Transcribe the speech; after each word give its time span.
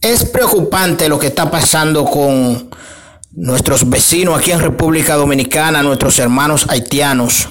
Es 0.00 0.24
preocupante 0.24 1.08
lo 1.08 1.18
que 1.18 1.26
está 1.26 1.50
pasando 1.50 2.04
con 2.04 2.70
nuestros 3.32 3.88
vecinos 3.88 4.38
aquí 4.38 4.52
en 4.52 4.60
República 4.60 5.16
Dominicana, 5.16 5.82
nuestros 5.82 6.18
hermanos 6.20 6.66
haitianos. 6.68 7.48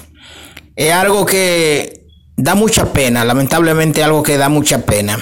Es 0.76 0.94
algo 0.94 1.26
que 1.26 2.06
da 2.38 2.56
mucha 2.56 2.94
pena, 2.94 3.26
lamentablemente 3.26 4.02
algo 4.02 4.24
que 4.24 4.38
da 4.38 4.48
mucha 4.48 4.86
pena. 4.86 5.20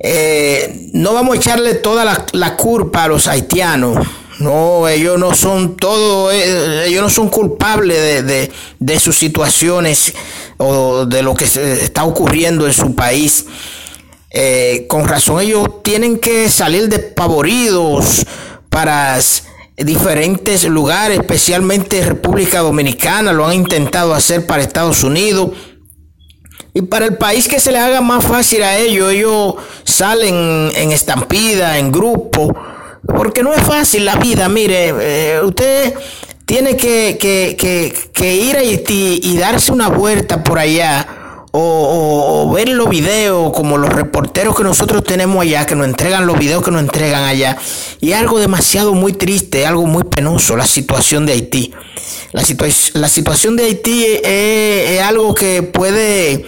Eh, 0.00 0.90
no 0.92 1.14
vamos 1.14 1.36
a 1.36 1.38
echarle 1.38 1.74
toda 1.74 2.26
la, 2.32 2.56
culpa 2.56 3.04
a 3.04 3.08
los 3.08 3.28
haitianos. 3.28 4.04
No, 4.40 4.88
ellos 4.88 5.16
no 5.20 5.34
son 5.34 5.76
todo, 5.76 6.32
eh, 6.32 6.88
ellos 6.88 7.02
no 7.02 7.10
son 7.10 7.28
culpables 7.28 8.26
de, 8.26 8.98
sus 8.98 9.16
situaciones 9.16 10.12
o 10.56 11.06
de 11.06 11.22
lo 11.22 11.34
que 11.34 11.44
está 11.44 12.02
ocurriendo 12.02 12.66
en 12.66 12.72
su 12.72 12.96
país. 12.96 13.46
Eh, 14.36 14.86
con 14.88 15.06
razón 15.06 15.40
ellos 15.40 15.80
tienen 15.84 16.18
que 16.18 16.48
salir 16.48 16.88
despavoridos 16.88 18.26
para 18.68 19.16
diferentes 19.76 20.64
lugares, 20.64 21.20
especialmente 21.20 22.04
República 22.04 22.58
Dominicana, 22.58 23.32
lo 23.32 23.46
han 23.46 23.54
intentado 23.54 24.12
hacer 24.12 24.44
para 24.44 24.62
Estados 24.62 25.04
Unidos. 25.04 25.50
Y 26.72 26.82
para 26.82 27.06
el 27.06 27.16
país 27.16 27.46
que 27.46 27.60
se 27.60 27.70
les 27.70 27.80
haga 27.80 28.00
más 28.00 28.24
fácil 28.24 28.64
a 28.64 28.76
ellos, 28.76 29.12
ellos 29.12 29.54
salen 29.84 30.72
en 30.74 30.90
estampida, 30.90 31.78
en 31.78 31.92
grupo, 31.92 32.52
porque 33.06 33.44
no 33.44 33.54
es 33.54 33.62
fácil 33.62 34.04
la 34.04 34.16
vida. 34.16 34.48
Mire, 34.48 34.92
eh, 35.00 35.40
usted 35.44 35.94
tiene 36.44 36.76
que, 36.76 37.16
ir 38.20 38.56
a 38.56 38.58
Haití 38.58 39.20
y 39.22 39.36
darse 39.36 39.70
una 39.70 39.88
vuelta 39.88 40.42
por 40.42 40.58
allá 40.58 41.13
o, 41.56 42.52
ver 42.52 42.68
los 42.68 42.88
videos 42.88 43.52
como 43.52 43.78
los 43.78 43.92
reporteros 43.92 44.56
que 44.56 44.64
nosotros 44.64 45.04
tenemos 45.04 45.40
allá, 45.40 45.64
que 45.64 45.76
nos 45.76 45.86
entregan 45.86 46.26
los 46.26 46.36
videos 46.36 46.64
que 46.64 46.72
nos 46.72 46.82
entregan 46.82 47.22
allá. 47.22 47.56
Y 48.00 48.12
algo 48.12 48.40
demasiado 48.40 48.92
muy 48.92 49.12
triste, 49.12 49.64
algo 49.64 49.86
muy 49.86 50.02
penoso, 50.02 50.56
la 50.56 50.66
situación 50.66 51.26
de 51.26 51.34
Haití. 51.34 51.72
La, 52.32 52.42
la 52.94 53.08
situación 53.08 53.56
de 53.56 53.64
Haití 53.64 54.04
es, 54.24 55.00
algo 55.00 55.32
que 55.34 55.62
puede 55.62 56.44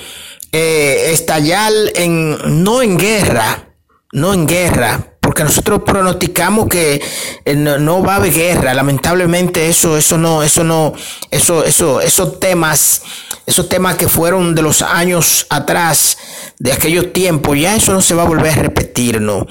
eh, 0.51 1.11
estallar 1.13 1.73
en, 1.95 2.65
no 2.65 2.83
en 2.83 2.99
guerra, 2.99 3.71
no 4.13 4.35
en 4.35 4.49
guerra, 4.49 5.16
porque 5.37 5.51
nosotros 5.51 5.83
pronosticamos 5.85 6.67
que 6.67 6.99
eh, 7.45 7.55
no, 7.55 8.03
va 8.03 8.15
a 8.15 8.17
haber 8.17 8.33
guerra. 8.33 8.73
Lamentablemente 8.73 9.69
eso, 9.69 9.99
eso 9.99 10.17
no, 10.17 10.43
eso 10.43 10.65
no, 10.65 10.95
eso, 11.31 11.63
eso, 11.63 12.01
esos 12.01 12.41
temas, 12.41 13.03
esos 13.45 13.69
temas 13.69 13.97
que 13.97 14.09
fueron 14.09 14.55
de 14.55 14.63
los 14.63 14.81
años 14.81 15.47
atrás, 15.51 16.17
de 16.59 16.73
aquellos 16.73 17.13
tiempos, 17.13 17.59
ya 17.59 17.77
eso 17.77 17.93
no 17.93 18.01
se 18.01 18.15
va 18.15 18.23
a 18.23 18.27
volver 18.27 18.59
a 18.59 18.63
repetir, 18.63 19.21
¿no? 19.21 19.47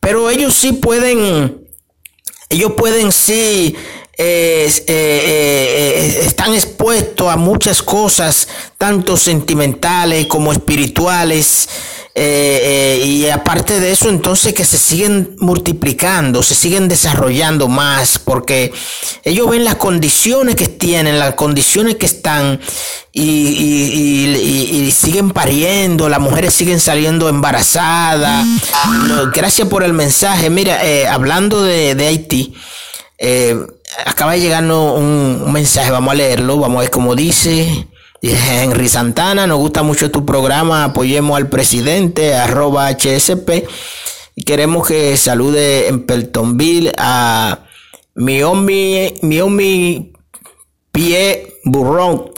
Pero 0.00 0.28
ellos 0.28 0.52
sí 0.52 0.74
pueden, 0.74 1.66
ellos 2.50 2.72
pueden 2.76 3.10
sí 3.10 3.74
eh, 4.18 4.70
eh, 4.86 6.24
están 6.26 6.52
expuestos 6.52 7.32
a 7.32 7.38
muchas 7.38 7.82
cosas, 7.82 8.48
tanto 8.76 9.16
sentimentales 9.16 10.26
como 10.26 10.52
espirituales. 10.52 11.70
Eh, 12.14 12.98
eh, 13.00 13.06
y 13.06 13.30
aparte 13.30 13.80
de 13.80 13.90
eso, 13.90 14.10
entonces 14.10 14.52
que 14.52 14.66
se 14.66 14.76
siguen 14.76 15.34
multiplicando, 15.38 16.42
se 16.42 16.54
siguen 16.54 16.86
desarrollando 16.86 17.68
más, 17.68 18.18
porque 18.18 18.70
ellos 19.24 19.48
ven 19.48 19.64
las 19.64 19.76
condiciones 19.76 20.54
que 20.56 20.68
tienen, 20.68 21.18
las 21.18 21.34
condiciones 21.36 21.96
que 21.96 22.04
están, 22.04 22.60
y, 23.14 24.90
siguen 24.94 25.30
pariendo, 25.30 26.10
las 26.10 26.20
mujeres 26.20 26.52
siguen 26.52 26.80
saliendo 26.80 27.30
embarazadas. 27.30 28.46
Gracias 29.32 29.66
por 29.68 29.82
el 29.82 29.94
mensaje. 29.94 30.50
Mira, 30.50 30.84
eh, 30.84 31.08
hablando 31.08 31.62
de, 31.62 31.92
Haití, 32.06 32.54
acaba 34.04 34.32
de 34.32 34.40
llegarnos 34.40 34.98
un, 34.98 35.42
un 35.46 35.52
mensaje, 35.52 35.90
vamos 35.90 36.12
a 36.12 36.14
leerlo, 36.14 36.58
vamos 36.58 36.76
a 36.76 36.80
ver 36.82 36.90
cómo 36.90 37.14
dice. 37.14 37.86
Henry 38.30 38.88
Santana, 38.88 39.48
nos 39.48 39.58
gusta 39.58 39.82
mucho 39.82 40.12
tu 40.12 40.24
programa, 40.24 40.84
apoyemos 40.84 41.36
al 41.36 41.48
presidente, 41.48 42.34
arroba 42.34 42.88
HSP. 42.88 43.66
Y 44.36 44.44
queremos 44.44 44.86
que 44.86 45.16
salude 45.16 45.88
en 45.88 46.06
Peltonville 46.06 46.92
a 46.96 47.64
Miomi, 48.14 49.14
Miomi 49.22 50.12
Pie 50.92 51.54
Burrón. 51.64 52.30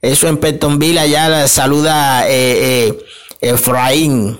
Eso 0.00 0.28
en 0.28 0.36
Peltonville, 0.36 1.00
allá 1.00 1.48
saluda 1.48 2.28
eh, 2.28 2.88
eh, 2.88 2.98
Efraín. 3.40 4.38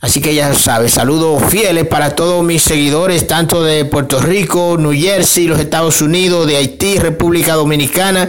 Así 0.00 0.20
que 0.20 0.34
ya 0.34 0.52
sabes, 0.54 0.92
saludos 0.92 1.42
fieles 1.48 1.86
para 1.86 2.14
todos 2.14 2.44
mis 2.44 2.62
seguidores, 2.62 3.26
tanto 3.26 3.62
de 3.62 3.86
Puerto 3.86 4.20
Rico, 4.20 4.76
New 4.78 4.92
Jersey, 4.92 5.46
los 5.46 5.60
Estados 5.60 6.02
Unidos, 6.02 6.46
de 6.46 6.56
Haití, 6.56 6.98
República 6.98 7.54
Dominicana. 7.54 8.28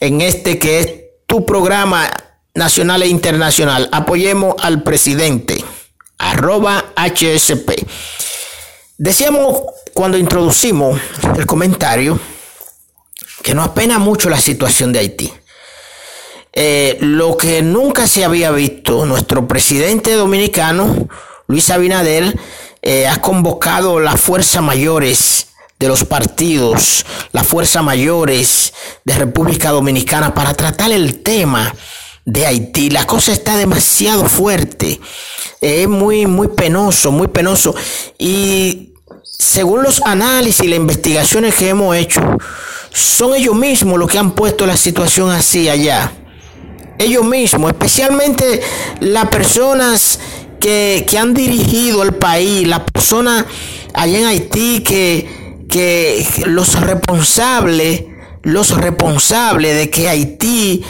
en 0.00 0.20
este 0.20 0.58
que 0.58 0.80
es 0.80 0.92
tu 1.26 1.46
programa 1.46 2.10
nacional 2.54 3.02
e 3.02 3.08
internacional. 3.08 3.88
Apoyemos 3.92 4.56
al 4.60 4.82
presidente, 4.82 5.64
arroba 6.18 6.92
HSP. 6.96 7.86
Decíamos 8.98 9.62
cuando 9.94 10.18
introducimos 10.18 11.00
el 11.36 11.46
comentario 11.46 12.20
que 13.42 13.54
nos 13.54 13.68
apena 13.68 13.98
mucho 13.98 14.28
la 14.28 14.40
situación 14.40 14.92
de 14.92 14.98
Haití. 14.98 15.32
Eh, 16.52 16.96
lo 17.00 17.36
que 17.36 17.62
nunca 17.62 18.06
se 18.06 18.24
había 18.24 18.50
visto, 18.50 19.04
nuestro 19.06 19.46
presidente 19.46 20.12
dominicano, 20.14 21.08
Luis 21.46 21.70
Abinader, 21.70 22.38
eh, 22.82 23.06
ha 23.06 23.20
convocado 23.20 24.00
las 24.00 24.20
fuerzas 24.20 24.62
mayores 24.62 25.48
de 25.78 25.88
los 25.88 26.04
partidos, 26.04 27.04
las 27.32 27.46
fuerzas 27.46 27.84
mayores 27.84 28.72
de 29.04 29.14
República 29.14 29.70
Dominicana 29.70 30.34
para 30.34 30.54
tratar 30.54 30.90
el 30.90 31.22
tema 31.22 31.74
de 32.24 32.46
Haití. 32.46 32.90
La 32.90 33.06
cosa 33.06 33.32
está 33.32 33.56
demasiado 33.56 34.24
fuerte, 34.24 35.00
es 35.60 35.88
muy, 35.88 36.26
muy 36.26 36.48
penoso, 36.48 37.12
muy 37.12 37.28
penoso. 37.28 37.74
Y 38.18 38.94
según 39.22 39.82
los 39.82 40.02
análisis 40.02 40.64
y 40.64 40.68
las 40.68 40.78
investigaciones 40.78 41.54
que 41.54 41.68
hemos 41.68 41.94
hecho, 41.94 42.20
son 42.92 43.34
ellos 43.34 43.54
mismos 43.54 43.98
los 43.98 44.10
que 44.10 44.18
han 44.18 44.32
puesto 44.32 44.66
la 44.66 44.76
situación 44.76 45.30
así 45.30 45.68
allá 45.68 46.12
ellos 46.98 47.24
mismos, 47.24 47.72
especialmente 47.72 48.60
las 49.00 49.28
personas 49.28 50.18
que, 50.60 51.06
han 51.18 51.34
dirigido 51.34 52.02
el 52.02 52.14
país, 52.14 52.66
las 52.66 52.80
personas 52.80 53.44
allá 53.94 54.18
en 54.18 54.26
Haití 54.26 54.80
que, 54.80 55.64
que 55.68 56.26
los 56.46 56.80
responsables, 56.80 58.04
los 58.42 58.76
responsables 58.76 59.76
de 59.76 59.90
que 59.90 60.08
Haití 60.08 60.84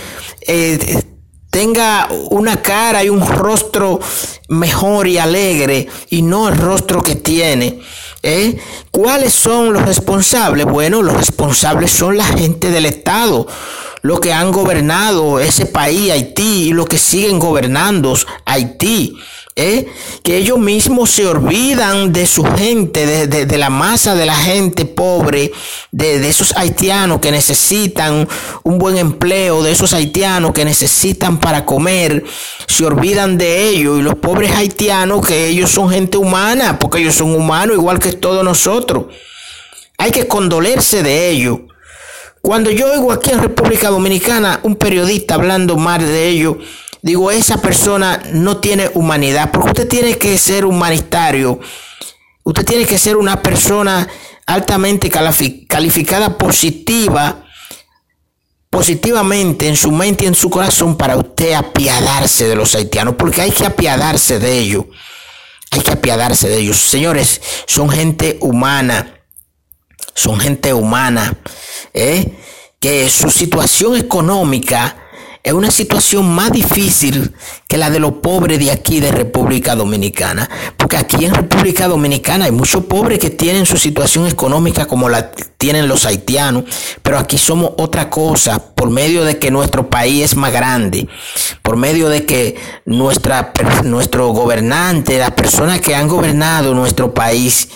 eh, 0.46 1.02
tenga 1.50 2.08
una 2.30 2.62
cara 2.62 3.04
y 3.04 3.08
un 3.08 3.26
rostro 3.26 4.00
mejor 4.48 5.06
y 5.06 5.18
alegre 5.18 5.88
y 6.10 6.22
no 6.22 6.48
el 6.48 6.56
rostro 6.56 7.02
que 7.02 7.16
tiene. 7.16 7.80
¿eh? 8.22 8.56
¿Cuáles 8.90 9.32
son 9.32 9.72
los 9.72 9.84
responsables? 9.84 10.66
Bueno, 10.66 11.02
los 11.02 11.16
responsables 11.16 11.90
son 11.90 12.16
la 12.16 12.24
gente 12.24 12.70
del 12.70 12.86
Estado 12.86 13.46
los 14.08 14.20
que 14.20 14.32
han 14.32 14.52
gobernado 14.52 15.38
ese 15.38 15.66
país, 15.66 16.10
Haití, 16.10 16.68
y 16.68 16.72
los 16.72 16.86
que 16.86 16.96
siguen 16.96 17.38
gobernando 17.38 18.14
Haití. 18.46 19.18
¿eh? 19.54 19.86
que 20.22 20.38
ellos 20.38 20.58
mismos 20.58 21.10
se 21.10 21.26
olvidan 21.26 22.10
de 22.10 22.26
su 22.26 22.42
gente, 22.42 23.26
de, 23.26 23.58
la 23.58 23.68
masa 23.68 24.14
de 24.14 24.24
la 24.24 24.34
gente 24.34 24.86
pobre, 24.86 25.52
de, 25.90 26.26
esos 26.26 26.56
haitianos 26.56 27.20
que 27.20 27.30
necesitan 27.30 28.26
un 28.62 28.78
buen 28.78 28.96
empleo, 28.96 29.62
de 29.62 29.72
esos 29.72 29.92
haitianos 29.92 30.52
que 30.52 30.64
necesitan 30.64 31.38
para 31.38 31.66
comer, 31.66 32.24
se 32.66 32.86
olvidan 32.86 33.36
de 33.36 33.68
ellos 33.68 33.98
y 33.98 34.02
los 34.02 34.14
pobres 34.14 34.52
haitianos 34.52 35.26
que 35.26 35.48
ellos 35.48 35.70
son 35.70 35.90
gente 35.90 36.16
humana, 36.16 36.78
porque 36.78 37.00
ellos 37.00 37.16
son 37.16 37.34
humanos 37.34 37.76
igual 37.76 37.98
que 37.98 38.12
todos 38.12 38.42
nosotros. 38.42 39.04
Hay 39.98 40.12
que 40.12 40.26
condolerse 40.26 41.02
de 41.02 41.28
ellos. 41.28 41.58
Cuando 42.42 42.70
yo 42.70 42.92
oigo 42.92 43.12
aquí 43.12 43.30
en 43.30 43.40
República 43.40 43.90
Dominicana 43.90 44.60
un 44.62 44.76
periodista 44.76 45.34
hablando 45.34 45.76
mal 45.76 46.00
de 46.00 46.28
ellos, 46.28 46.56
digo, 47.02 47.30
esa 47.30 47.60
persona 47.60 48.22
no 48.32 48.58
tiene 48.58 48.90
humanidad, 48.94 49.50
porque 49.50 49.68
usted 49.68 49.88
tiene 49.88 50.16
que 50.16 50.38
ser 50.38 50.64
humanitario, 50.64 51.60
usted 52.44 52.64
tiene 52.64 52.86
que 52.86 52.98
ser 52.98 53.16
una 53.16 53.42
persona 53.42 54.08
altamente 54.46 55.10
calificada 55.10 56.38
positiva, 56.38 57.44
positivamente 58.70 59.68
en 59.68 59.76
su 59.76 59.90
mente 59.90 60.24
y 60.24 60.28
en 60.28 60.34
su 60.34 60.48
corazón 60.48 60.96
para 60.96 61.16
usted 61.16 61.52
apiadarse 61.52 62.48
de 62.48 62.56
los 62.56 62.74
haitianos, 62.74 63.16
porque 63.16 63.42
hay 63.42 63.50
que 63.50 63.66
apiadarse 63.66 64.38
de 64.38 64.58
ellos, 64.58 64.84
hay 65.70 65.80
que 65.80 65.90
apiadarse 65.90 66.48
de 66.48 66.58
ellos. 66.58 66.78
Señores, 66.78 67.40
son 67.66 67.90
gente 67.90 68.38
humana, 68.40 69.22
son 70.14 70.40
gente 70.40 70.72
humana 70.72 71.36
¿eh? 71.94 72.32
que 72.80 73.08
su 73.10 73.30
situación 73.30 73.96
económica 73.96 74.96
es 75.42 75.52
una 75.52 75.70
situación 75.70 76.28
más 76.28 76.52
difícil 76.52 77.32
que 77.68 77.78
la 77.78 77.90
de 77.90 78.00
los 78.00 78.12
pobres 78.14 78.58
de 78.58 78.70
aquí 78.70 79.00
de 79.00 79.10
República 79.10 79.74
Dominicana. 79.74 80.48
Porque 80.76 80.96
aquí 80.96 81.24
en 81.24 81.34
República 81.34 81.88
Dominicana 81.88 82.46
hay 82.46 82.50
muchos 82.50 82.84
pobres 82.84 83.18
que 83.18 83.30
tienen 83.30 83.64
su 83.64 83.78
situación 83.78 84.26
económica 84.26 84.86
como 84.86 85.08
la 85.08 85.30
tienen 85.56 85.88
los 85.88 86.04
haitianos, 86.06 86.64
pero 87.02 87.18
aquí 87.18 87.38
somos 87.38 87.72
otra 87.78 88.10
cosa 88.10 88.74
por 88.74 88.90
medio 88.90 89.24
de 89.24 89.38
que 89.38 89.50
nuestro 89.50 89.88
país 89.88 90.24
es 90.24 90.36
más 90.36 90.52
grande, 90.52 91.08
por 91.62 91.76
medio 91.76 92.08
de 92.08 92.26
que 92.26 92.56
nuestra, 92.84 93.52
nuestro 93.84 94.28
gobernante, 94.28 95.18
las 95.18 95.32
personas 95.32 95.80
que 95.80 95.94
han 95.94 96.08
gobernado 96.08 96.74
nuestro 96.74 97.14
país, 97.14 97.68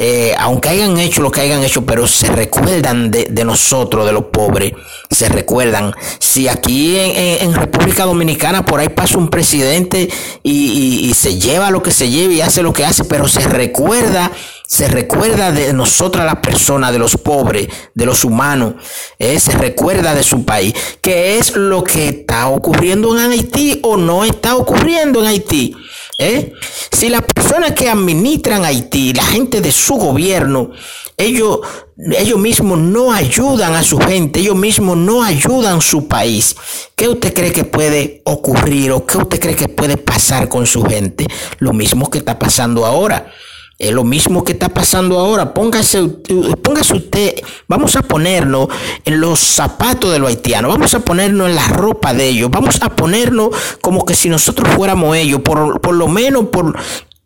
eh, 0.00 0.32
aunque 0.38 0.68
hayan 0.68 0.96
hecho 0.98 1.22
lo 1.22 1.32
que 1.32 1.40
hayan 1.40 1.64
hecho, 1.64 1.84
pero 1.84 2.06
se 2.06 2.28
recuerdan 2.28 3.10
de, 3.10 3.44
nosotros, 3.44 4.06
de 4.06 4.12
los 4.12 4.26
pobres, 4.26 4.72
se 5.10 5.28
recuerdan. 5.28 5.92
Si 6.20 6.46
aquí 6.46 6.96
en, 6.96 7.52
República 7.52 8.04
Dominicana 8.04 8.64
por 8.64 8.78
ahí 8.78 8.90
pasa 8.90 9.18
un 9.18 9.28
presidente 9.28 10.08
y, 10.44 11.12
se 11.14 11.36
lleva 11.40 11.72
lo 11.72 11.82
que 11.82 11.90
se 11.90 12.10
lleva 12.10 12.32
y 12.32 12.40
hace 12.40 12.62
lo 12.62 12.72
que 12.72 12.84
hace, 12.84 13.04
pero 13.04 13.26
se 13.26 13.40
recuerda 13.40 14.30
se 14.68 14.86
recuerda 14.86 15.50
de 15.50 15.72
nosotras 15.72 16.26
las 16.26 16.40
personas, 16.40 16.92
de 16.92 16.98
los 16.98 17.16
pobres, 17.16 17.68
de 17.94 18.04
los 18.04 18.22
humanos, 18.22 18.74
eh, 19.18 19.40
se 19.40 19.52
recuerda 19.52 20.14
de 20.14 20.22
su 20.22 20.44
país. 20.44 20.74
¿Qué 21.00 21.38
es 21.38 21.56
lo 21.56 21.82
que 21.82 22.08
está 22.08 22.48
ocurriendo 22.48 23.18
en 23.18 23.30
Haití 23.30 23.80
o 23.82 23.96
no 23.96 24.24
está 24.24 24.56
ocurriendo 24.56 25.20
en 25.20 25.26
Haití? 25.28 25.74
¿Eh? 26.18 26.52
Si 26.92 27.08
las 27.08 27.22
personas 27.22 27.72
que 27.72 27.88
administran 27.88 28.66
Haití, 28.66 29.14
la 29.14 29.24
gente 29.24 29.62
de 29.62 29.72
su 29.72 29.94
gobierno, 29.94 30.72
ellos, 31.16 31.60
ellos 31.96 32.38
mismos 32.38 32.78
no 32.78 33.10
ayudan 33.10 33.74
a 33.74 33.82
su 33.82 33.98
gente, 33.98 34.40
ellos 34.40 34.56
mismos 34.56 34.98
no 34.98 35.22
ayudan 35.22 35.78
a 35.78 35.80
su 35.80 36.08
país, 36.08 36.54
¿qué 36.94 37.08
usted 37.08 37.32
cree 37.32 37.52
que 37.52 37.64
puede 37.64 38.20
ocurrir 38.26 38.92
o 38.92 39.06
qué 39.06 39.16
usted 39.16 39.40
cree 39.40 39.56
que 39.56 39.68
puede 39.68 39.96
pasar 39.96 40.46
con 40.50 40.66
su 40.66 40.84
gente? 40.84 41.26
Lo 41.58 41.72
mismo 41.72 42.10
que 42.10 42.18
está 42.18 42.38
pasando 42.38 42.84
ahora. 42.84 43.32
Es 43.78 43.92
lo 43.92 44.02
mismo 44.02 44.42
que 44.42 44.52
está 44.52 44.68
pasando 44.68 45.20
ahora. 45.20 45.54
Póngase, 45.54 46.02
póngase 46.62 46.94
usted, 46.94 47.34
vamos 47.68 47.94
a 47.94 48.02
ponernos 48.02 48.68
en 49.04 49.20
los 49.20 49.38
zapatos 49.38 50.12
de 50.12 50.18
los 50.18 50.30
haitianos, 50.30 50.72
vamos 50.72 50.94
a 50.94 51.00
ponernos 51.00 51.48
en 51.48 51.54
la 51.54 51.68
ropa 51.68 52.12
de 52.12 52.28
ellos, 52.28 52.50
vamos 52.50 52.82
a 52.82 52.96
ponernos 52.96 53.50
como 53.80 54.04
que 54.04 54.14
si 54.14 54.28
nosotros 54.28 54.68
fuéramos 54.74 55.16
ellos, 55.16 55.42
por, 55.42 55.80
por 55.80 55.94
lo 55.94 56.08
menos 56.08 56.46
por 56.46 56.76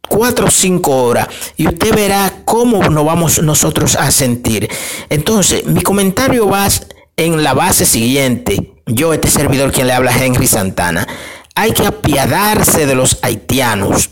cuatro 0.09 0.49
o 0.49 0.51
cinco 0.51 1.05
horas 1.05 1.29
y 1.57 1.67
usted 1.67 1.95
verá 1.95 2.43
cómo 2.45 2.83
nos 2.91 3.07
vamos 3.07 3.43
nosotros 3.43 3.97
a 3.97 4.11
sentir. 4.11 4.69
Entonces, 5.09 5.65
mi 5.65 5.81
comentario 5.81 6.47
va 6.49 6.69
en 7.17 7.43
la 7.43 7.55
base 7.55 7.87
siguiente. 7.87 8.75
Yo, 8.87 9.15
este 9.15 9.29
servidor 9.29 9.73
quien 9.73 9.87
le 9.87 9.95
habla, 9.95 10.13
Henry 10.13 10.47
Santana. 10.47 11.09
Hay 11.55 11.73
que 11.73 11.87
apiadarse 11.87 12.87
de 12.87 12.95
los 12.95 13.19
haitianos. 13.23 14.11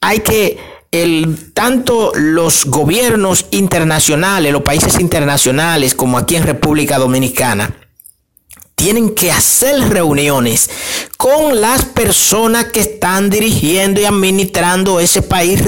Hay 0.00 0.20
que 0.20 0.73
el, 0.94 1.52
tanto 1.52 2.12
los 2.14 2.66
gobiernos 2.66 3.46
internacionales, 3.50 4.52
los 4.52 4.62
países 4.62 5.00
internacionales, 5.00 5.92
como 5.92 6.18
aquí 6.18 6.36
en 6.36 6.44
República 6.44 6.98
Dominicana, 6.98 7.74
tienen 8.76 9.12
que 9.12 9.32
hacer 9.32 9.88
reuniones 9.88 10.70
con 11.16 11.60
las 11.60 11.84
personas 11.84 12.66
que 12.66 12.80
están 12.80 13.28
dirigiendo 13.28 14.00
y 14.00 14.04
administrando 14.04 15.00
ese 15.00 15.22
país, 15.22 15.62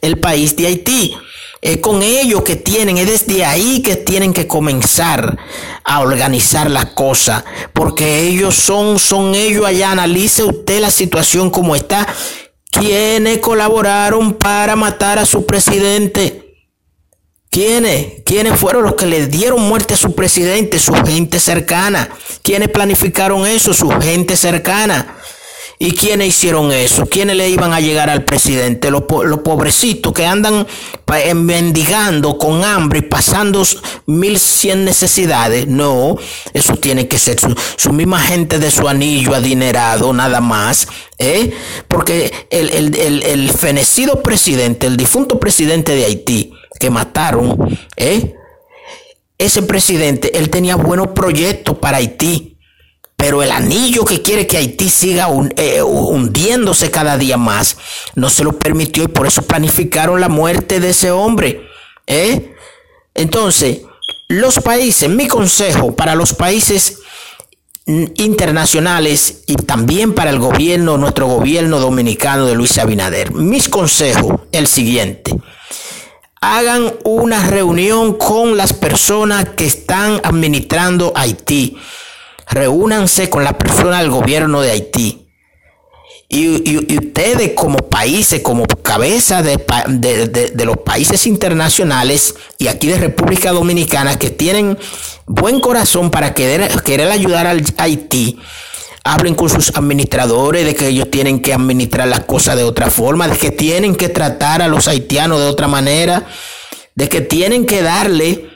el 0.00 0.18
país 0.18 0.56
de 0.56 0.66
Haití. 0.66 1.16
Es 1.60 1.76
con 1.76 2.02
ellos 2.02 2.42
que 2.42 2.56
tienen, 2.56 2.98
es 2.98 3.06
desde 3.06 3.44
ahí 3.44 3.82
que 3.82 3.94
tienen 3.94 4.32
que 4.32 4.48
comenzar 4.48 5.38
a 5.84 6.00
organizar 6.00 6.68
las 6.68 6.86
cosas, 6.86 7.44
porque 7.72 8.26
ellos 8.26 8.56
son, 8.56 8.98
son 8.98 9.36
ellos 9.36 9.64
allá. 9.64 9.92
Analice 9.92 10.42
usted 10.42 10.80
la 10.80 10.90
situación 10.90 11.50
como 11.50 11.76
está 11.76 12.04
¿Quiénes 12.72 13.38
colaboraron 13.38 14.32
para 14.32 14.76
matar 14.76 15.18
a 15.18 15.26
su 15.26 15.44
presidente? 15.44 16.56
¿Quiénes? 17.50 18.22
¿Quiénes 18.24 18.58
fueron 18.58 18.82
los 18.82 18.94
que 18.94 19.04
le 19.04 19.26
dieron 19.26 19.60
muerte 19.60 19.92
a 19.92 19.98
su 19.98 20.14
presidente? 20.14 20.78
Su 20.78 20.94
gente 20.94 21.38
cercana. 21.38 22.08
¿Quiénes 22.42 22.70
planificaron 22.70 23.46
eso? 23.46 23.74
Su 23.74 23.90
gente 24.00 24.38
cercana. 24.38 25.18
¿Y 25.84 25.90
quiénes 25.96 26.28
hicieron 26.28 26.70
eso? 26.70 27.06
¿Quiénes 27.06 27.34
le 27.34 27.50
iban 27.50 27.72
a 27.72 27.80
llegar 27.80 28.08
al 28.08 28.24
presidente? 28.24 28.88
Los, 28.88 29.02
pobrecitos 29.02 30.12
que 30.12 30.24
andan 30.24 30.64
mendigando 31.34 32.38
con 32.38 32.62
hambre 32.62 33.00
y 33.00 33.02
pasando 33.02 33.64
mil 34.06 34.38
cien 34.38 34.84
necesidades. 34.84 35.66
No, 35.66 36.14
eso 36.54 36.76
tiene 36.76 37.08
que 37.08 37.18
ser 37.18 37.36
su, 37.76 37.92
misma 37.92 38.20
gente 38.20 38.60
de 38.60 38.70
su 38.70 38.86
anillo 38.86 39.34
adinerado, 39.34 40.12
nada 40.12 40.40
más. 40.40 40.86
¿eh? 41.18 41.50
Porque 41.88 42.32
el, 42.50 43.50
fenecido 43.50 44.22
presidente, 44.22 44.86
el 44.86 44.96
difunto 44.96 45.40
presidente 45.40 45.96
de 45.96 46.04
Haití, 46.04 46.52
que 46.78 46.90
mataron, 46.90 47.76
¿eh? 47.96 48.36
ese 49.36 49.62
presidente, 49.62 50.38
él 50.38 50.48
tenía 50.48 50.76
buenos 50.76 51.08
proyectos 51.08 51.76
para 51.78 51.96
Haití 51.96 52.51
pero 53.22 53.40
el 53.40 53.52
anillo 53.52 54.04
que 54.04 54.20
quiere 54.20 54.48
que 54.48 54.56
Haití 54.56 54.90
siga 54.90 55.28
eh, 55.54 55.80
hundiéndose 55.80 56.90
cada 56.90 57.16
día 57.16 57.36
más 57.36 57.76
no 58.16 58.28
se 58.28 58.42
lo 58.42 58.58
permitió 58.58 59.04
y 59.04 59.06
por 59.06 59.28
eso 59.28 59.42
planificaron 59.42 60.20
la 60.20 60.28
muerte 60.28 60.80
de 60.80 60.90
ese 60.90 61.12
hombre. 61.12 61.62
¿eh? 62.08 62.52
Entonces, 63.14 63.82
los 64.26 64.58
países, 64.58 65.08
mi 65.08 65.28
consejo 65.28 65.94
para 65.94 66.16
los 66.16 66.34
países 66.34 66.98
internacionales 67.86 69.44
y 69.46 69.54
también 69.54 70.14
para 70.14 70.30
el 70.30 70.40
gobierno, 70.40 70.98
nuestro 70.98 71.28
gobierno 71.28 71.78
dominicano 71.78 72.46
de 72.46 72.56
Luis 72.56 72.76
Abinader, 72.78 73.32
mis 73.32 73.68
consejos, 73.68 74.40
el 74.50 74.66
siguiente. 74.66 75.32
Hagan 76.40 76.92
una 77.04 77.46
reunión 77.46 78.14
con 78.14 78.56
las 78.56 78.72
personas 78.72 79.50
que 79.50 79.66
están 79.66 80.20
administrando 80.24 81.12
Haití 81.14 81.78
reúnanse 82.52 83.30
con 83.30 83.44
la 83.44 83.56
persona 83.58 84.00
del 84.00 84.10
gobierno 84.10 84.60
de 84.60 84.70
Haití. 84.70 85.18
Y, 86.28 86.96
ustedes 86.96 87.52
como 87.54 87.76
países, 87.76 88.40
como 88.40 88.66
cabeza 88.66 89.42
de, 89.42 89.58
los 90.64 90.78
países 90.78 91.26
internacionales 91.26 92.34
y 92.58 92.68
aquí 92.68 92.86
de 92.86 92.96
República 92.96 93.52
Dominicana 93.52 94.18
que 94.18 94.30
tienen 94.30 94.78
buen 95.26 95.60
corazón 95.60 96.10
para 96.10 96.32
querer, 96.32 96.82
querer 96.82 97.10
ayudar 97.10 97.46
al 97.46 97.62
Haití, 97.76 98.38
hablen 99.04 99.34
con 99.34 99.50
sus 99.50 99.76
administradores 99.76 100.64
de 100.64 100.74
que 100.74 100.88
ellos 100.88 101.10
tienen 101.10 101.40
que 101.40 101.52
administrar 101.52 102.08
las 102.08 102.20
cosas 102.20 102.56
de 102.56 102.64
otra 102.64 102.90
forma, 102.90 103.28
de 103.28 103.36
que 103.36 103.50
tienen 103.50 103.94
que 103.94 104.08
tratar 104.08 104.62
a 104.62 104.68
los 104.68 104.88
haitianos 104.88 105.38
de 105.38 105.46
otra 105.46 105.68
manera, 105.68 106.26
de 106.94 107.08
que 107.10 107.20
tienen 107.20 107.66
que 107.66 107.82
darle 107.82 108.51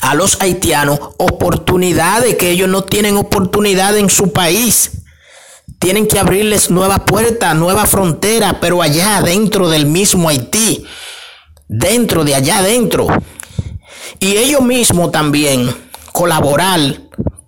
a 0.00 0.14
los 0.14 0.40
haitianos 0.40 1.00
oportunidades 1.18 2.36
que 2.36 2.50
ellos 2.50 2.68
no 2.68 2.84
tienen 2.84 3.16
oportunidad 3.16 3.96
en 3.96 4.10
su 4.10 4.32
país. 4.32 5.02
Tienen 5.78 6.06
que 6.06 6.18
abrirles 6.18 6.70
nuevas 6.70 7.00
puertas, 7.00 7.54
nueva 7.54 7.86
frontera, 7.86 8.58
pero 8.60 8.82
allá 8.82 9.20
dentro 9.22 9.68
del 9.68 9.86
mismo 9.86 10.28
Haití, 10.28 10.84
dentro 11.68 12.24
de 12.24 12.34
allá 12.34 12.58
adentro. 12.58 13.06
Y 14.20 14.36
ellos 14.36 14.62
mismos 14.62 15.12
también 15.12 15.74
colaborar 16.12 16.80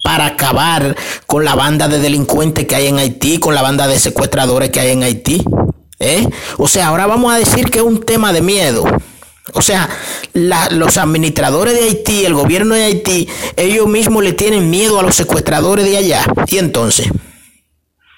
para 0.02 0.26
acabar 0.26 0.96
con 1.26 1.44
la 1.44 1.54
banda 1.54 1.88
de 1.88 1.98
delincuentes 1.98 2.66
que 2.66 2.74
hay 2.74 2.86
en 2.86 2.98
Haití, 2.98 3.38
con 3.38 3.54
la 3.54 3.62
banda 3.62 3.86
de 3.86 3.98
secuestradores 3.98 4.70
que 4.70 4.80
hay 4.80 4.90
en 4.90 5.02
Haití. 5.02 5.42
¿eh? 5.98 6.28
O 6.56 6.68
sea, 6.68 6.88
ahora 6.88 7.06
vamos 7.06 7.32
a 7.32 7.38
decir 7.38 7.70
que 7.70 7.78
es 7.78 7.84
un 7.84 8.00
tema 8.00 8.32
de 8.32 8.42
miedo. 8.42 8.84
O 9.54 9.62
sea, 9.62 9.88
los 10.34 10.96
administradores 10.96 11.74
de 11.74 11.84
Haití, 11.84 12.24
el 12.24 12.34
gobierno 12.34 12.74
de 12.74 12.84
Haití, 12.84 13.28
ellos 13.56 13.86
mismos 13.86 14.22
le 14.22 14.32
tienen 14.32 14.70
miedo 14.70 14.98
a 14.98 15.02
los 15.02 15.16
secuestradores 15.16 15.84
de 15.84 15.96
allá. 15.96 16.24
Y 16.46 16.58
entonces, 16.58 17.08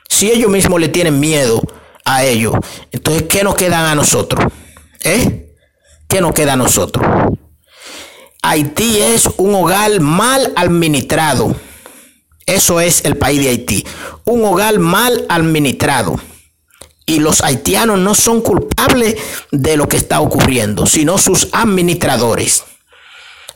si 0.08 0.30
ellos 0.30 0.50
mismos 0.50 0.80
le 0.80 0.88
tienen 0.88 1.20
miedo 1.20 1.62
a 2.04 2.24
ellos, 2.24 2.54
entonces, 2.92 3.24
¿qué 3.28 3.44
nos 3.44 3.54
queda 3.54 3.90
a 3.90 3.94
nosotros? 3.94 4.44
¿Eh? 5.04 5.54
¿Qué 6.08 6.20
nos 6.20 6.32
queda 6.32 6.54
a 6.54 6.56
nosotros? 6.56 7.06
Haití 8.42 8.98
es 9.00 9.28
un 9.36 9.54
hogar 9.54 10.00
mal 10.00 10.52
administrado. 10.56 11.54
Eso 12.46 12.80
es 12.80 13.04
el 13.04 13.16
país 13.16 13.40
de 13.40 13.50
Haití. 13.50 13.86
Un 14.24 14.44
hogar 14.44 14.78
mal 14.78 15.26
administrado 15.28 16.18
y 17.10 17.18
los 17.18 17.42
haitianos 17.42 17.98
no 17.98 18.14
son 18.14 18.40
culpables 18.40 19.16
de 19.50 19.76
lo 19.76 19.88
que 19.88 19.96
está 19.96 20.20
ocurriendo, 20.20 20.86
sino 20.86 21.18
sus 21.18 21.48
administradores. 21.50 22.62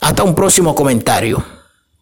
Hasta 0.01 0.23
un 0.23 0.35
próximo 0.35 0.75
comentario. 0.75 1.54